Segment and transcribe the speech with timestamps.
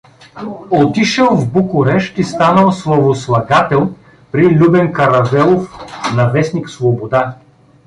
[0.71, 3.95] Отишел в Букурещ и станал славослагател
[4.31, 4.91] при Л.
[4.91, 5.77] Каравелов,
[6.15, 6.69] на в.
[6.71, 7.35] Свобода.